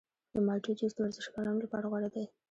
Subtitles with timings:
[0.33, 2.25] د مالټې جوس د ورزشکارانو لپاره غوره دی.